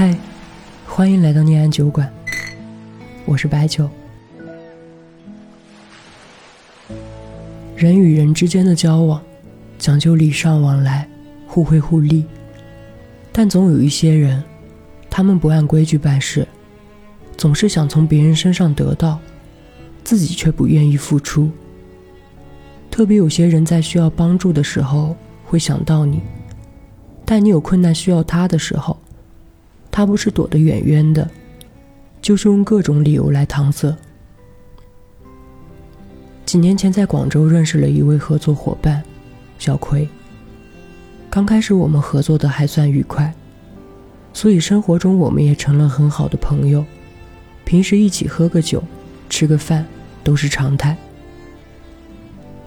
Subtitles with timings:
[0.00, 0.16] 嗨，
[0.86, 2.08] 欢迎来到念安酒馆，
[3.24, 3.90] 我是白酒。
[7.74, 9.20] 人与人之间的交往，
[9.76, 11.08] 讲究礼尚往来，
[11.48, 12.24] 互惠互利。
[13.32, 14.40] 但总有一些人，
[15.10, 16.46] 他们不按规矩办事，
[17.36, 19.18] 总是想从别人身上得到，
[20.04, 21.50] 自己却不愿意付出。
[22.88, 26.20] 特别有些人在需要帮助的时候会想到你，
[27.24, 28.96] 但你有困难需要他的时候。
[29.98, 31.28] 他不是躲得远远的，
[32.22, 33.92] 就是用各种理由来搪塞。
[36.46, 39.02] 几年前在广州认识了一位合作伙伴，
[39.58, 40.08] 小葵。
[41.28, 43.34] 刚开始我们合作的还算愉快，
[44.32, 46.84] 所以生活中我们也成了很好的朋友，
[47.64, 48.80] 平时一起喝个酒、
[49.28, 49.84] 吃个饭
[50.22, 50.96] 都是常态。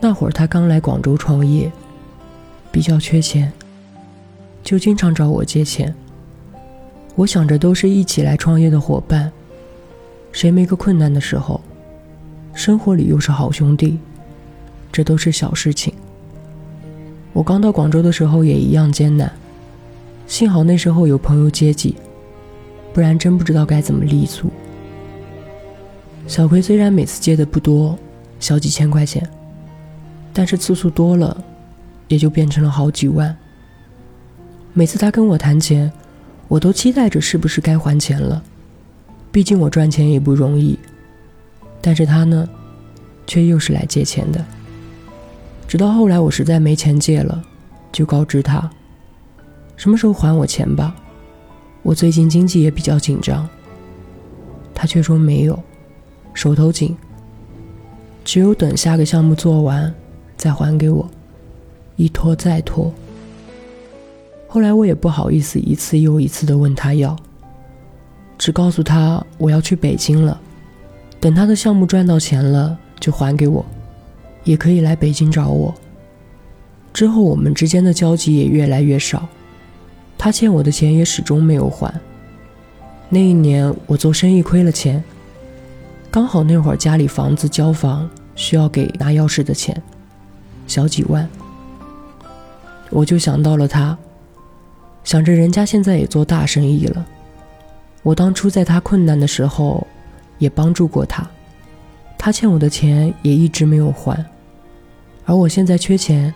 [0.02, 1.72] 那会儿他刚来广州创业，
[2.74, 3.54] 比较缺钱，
[4.62, 5.96] 就经常找我借钱。
[7.16, 9.32] 我想着都是一起来创业的伙伴，
[10.32, 11.60] 谁没个困难的时候？
[12.54, 14.00] 生活里又是好兄弟，
[14.92, 15.94] 这都是小事情。
[17.34, 19.32] 我刚到广州的时候也一样艰难，
[20.26, 21.96] 幸好那时候有朋友接济，
[22.94, 24.50] 不然真不知道该怎么立足。
[26.28, 27.98] 小葵虽然每次借的不多，
[28.40, 29.26] 小几千块钱，
[30.34, 31.44] 但是次数多了，
[32.08, 33.36] 也就变成了好几万。
[34.74, 35.92] 每次他跟我谈钱。
[36.52, 38.44] 我都期待着是不是该还钱了，
[39.32, 40.78] 毕竟我赚钱也不容易。
[41.80, 42.46] 但是他呢，
[43.26, 44.44] 却又是来借钱的。
[45.66, 47.42] 直到后来我实在没钱借了，
[47.90, 48.70] 就告知他，
[49.78, 50.94] 什么时候还我钱吧，
[51.84, 53.48] 我最近经济也比较紧张。
[54.76, 55.58] 他却说没有，
[56.34, 56.98] 手头紧，
[58.26, 59.94] 只有等下个项目做完
[60.36, 61.10] 再还给我，
[61.96, 62.94] 一拖再拖。
[64.54, 67.16] 后来我也不好意思一次又一次的问他要，
[68.38, 70.38] 只告诉他我要去北京了，
[71.22, 73.66] 等他的项目赚到钱了就还给我，
[74.44, 75.74] 也可以来北京找我。
[76.92, 79.26] 之后我们之间的交集也越来越少，
[80.18, 81.90] 他欠我的钱也始终没有还。
[83.08, 85.02] 那一年我做生意亏了钱，
[86.12, 89.82] 刚好那会儿家里房子交房需要给拿钥匙的钱，
[90.68, 91.26] 小几万，
[92.90, 93.98] 我就想到了他。
[95.04, 97.06] 想着人家现在也做大生意了，
[98.04, 99.86] 我当初在他困难的时候
[100.38, 101.28] 也帮助过他，
[102.18, 104.24] 他欠我的钱也一直没有还，
[105.26, 106.34] 而我现在缺钱，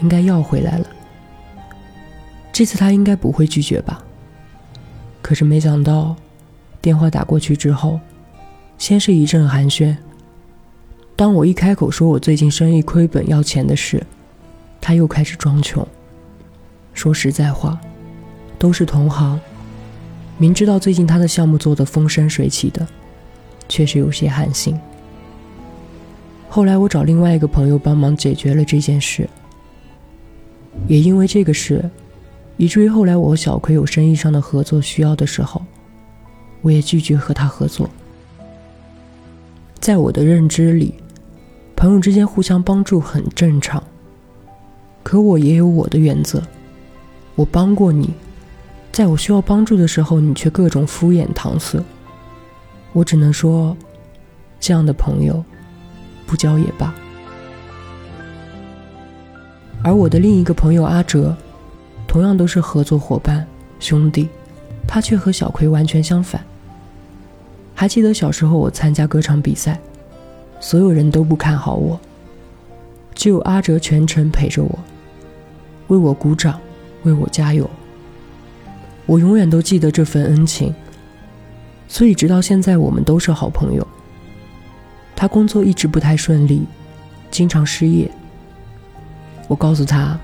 [0.00, 0.86] 应该要回来了。
[2.52, 4.04] 这次他应该不会拒绝吧？
[5.22, 6.14] 可是没想到，
[6.80, 7.98] 电话打过去之后，
[8.78, 9.96] 先是一阵寒暄。
[11.16, 14.04] 当我一开口说我最近生意亏本要钱的事，
[14.80, 15.86] 他又开始装穷。
[16.92, 17.80] 说实在话。
[18.64, 19.38] 都是同行，
[20.38, 22.88] 明知道最近他的项目做得风生水起的，
[23.68, 24.74] 确实有些寒心。
[26.48, 29.28] 后来我找另外一个朋友帮忙解决了这件事，
[30.88, 31.90] 也因为这个事，
[32.56, 35.62] 以至于后来我和小葵有生意上的合作需要的时候，
[36.62, 37.90] 我也拒绝和他合作。
[39.78, 40.94] 在我的认知里，
[41.76, 43.84] 朋友之间互相帮助很正常，
[45.02, 46.42] 可我也有我的原则，
[47.34, 48.08] 我帮过你。
[48.94, 51.82] 在我需要帮助的时候，你却各种敷衍搪塞，
[52.92, 53.76] 我只能说，
[54.60, 55.44] 这样的朋友，
[56.28, 56.94] 不交也罢。
[59.82, 61.36] 而我的另一个朋友阿哲，
[62.06, 63.44] 同样都是合作伙伴
[63.80, 64.28] 兄弟，
[64.86, 66.40] 他却和小葵完全相反。
[67.74, 69.76] 还记得小时候我参加歌唱比赛，
[70.60, 71.98] 所有人都不看好我，
[73.12, 74.78] 只有阿哲全程陪着我，
[75.88, 76.60] 为我鼓掌，
[77.02, 77.68] 为我加油。
[79.06, 80.74] 我永远都记得这份恩情，
[81.88, 83.86] 所以直到现在我们都是好朋友。
[85.14, 86.66] 他工作一直不太顺利，
[87.30, 88.10] 经常失业。
[89.46, 90.18] 我告诉他，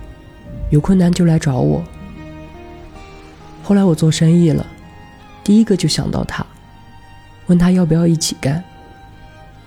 [0.71, 1.85] 有困难就来找我。
[3.63, 4.67] 后来我做生意了，
[5.45, 6.45] 第一个就想到他，
[7.47, 8.63] 问他要不要一起干。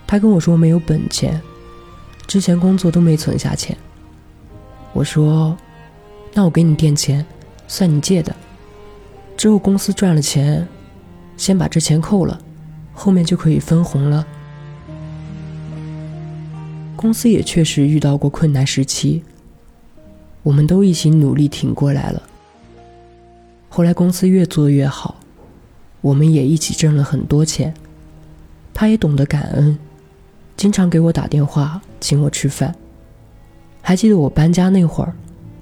[0.05, 1.39] 他跟我说没有本钱，
[2.27, 3.77] 之前工作都没存下钱。
[4.91, 5.57] 我说，
[6.33, 7.25] 那我给你垫钱，
[7.67, 8.35] 算你借的。
[9.43, 10.65] 之后公司赚了钱，
[11.35, 12.39] 先把这钱扣了，
[12.93, 14.25] 后面就可以分红了。
[16.95, 19.21] 公司也确实遇到过困难时期，
[20.43, 22.23] 我们都一起努力挺过来了。
[23.67, 25.17] 后来公司越做越好，
[25.99, 27.73] 我们也一起挣了很多钱。
[28.73, 29.77] 他也懂得感恩，
[30.55, 32.73] 经常给我打电话请我吃饭。
[33.81, 35.13] 还记得我搬家那会儿，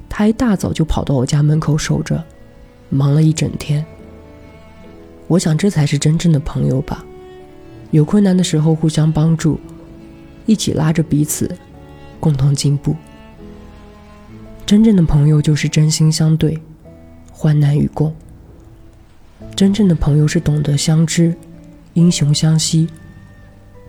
[0.07, 2.23] 他一大早就跑到我家门口守着。
[2.91, 3.83] 忙了一整天，
[5.27, 7.03] 我想这才是真正的朋友吧。
[7.89, 9.57] 有困难的时候互相帮助，
[10.45, 11.49] 一起拉着彼此，
[12.19, 12.95] 共同进步。
[14.65, 16.59] 真正的朋友就是真心相对，
[17.31, 18.13] 患难与共。
[19.55, 21.33] 真正的朋友是懂得相知，
[21.93, 22.89] 英雄相惜。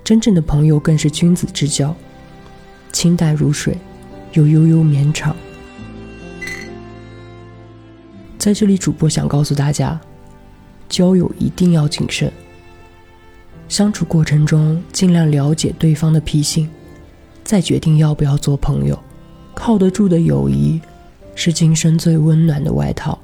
[0.04, 1.94] 真正的朋友更是君子之交，
[2.92, 3.76] 清淡如水，
[4.32, 5.34] 又悠悠绵长。
[8.42, 10.00] 在这里，主播想告诉大家，
[10.88, 12.28] 交友一定要谨慎。
[13.68, 16.68] 相处过程中，尽量了解对方的脾性，
[17.44, 18.98] 再决定要不要做朋友。
[19.54, 20.80] 靠得住的友谊，
[21.36, 23.16] 是今生最温暖的外套；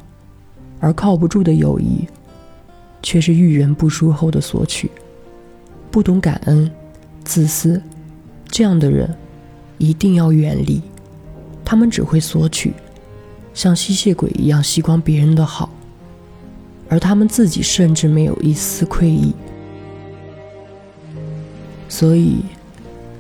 [0.79, 2.07] 而靠不住的友谊，
[3.03, 4.89] 却是遇人不淑后的索取。
[5.91, 6.71] 不懂感恩、
[7.25, 7.83] 自私，
[8.47, 9.13] 这样的人
[9.79, 10.81] 一定要远离。
[11.65, 12.73] 他们只会索取，
[13.59, 15.69] 像吸血鬼一样吸光别人的好，
[16.89, 19.35] 而他们自己甚至没有一丝愧意。
[21.89, 22.45] 所以，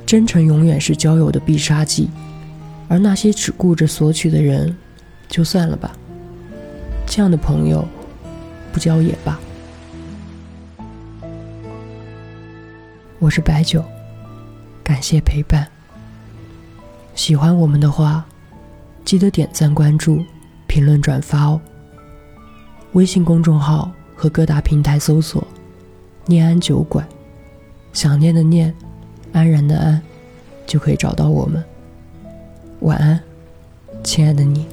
[0.06, 2.08] 真诚永远是交友的必杀技。
[2.88, 4.76] 而那些只顾着索取的人，
[5.28, 5.90] 就算了吧。
[7.04, 7.84] 这样的朋友，
[8.72, 9.40] 不交也罢。
[13.18, 13.84] 我是白酒，
[14.84, 15.66] 感谢陪伴。
[17.16, 18.24] 喜欢我们的话，
[19.08, 20.22] 记得点赞、关注、
[20.66, 21.58] 评论、转发哦。
[22.92, 25.42] 微信公众号和各大平台搜索
[26.28, 27.08] “念安酒馆”，
[27.94, 28.74] 想念的念，
[29.32, 29.98] 安然的安，
[30.66, 31.64] 就可以找到我们。
[32.80, 33.18] 晚安，
[34.04, 34.66] 亲爱的你。